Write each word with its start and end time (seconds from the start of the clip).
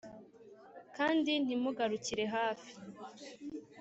kandi 0.95 1.31
ntimugarukire 1.45 2.23
hafi 2.35 2.71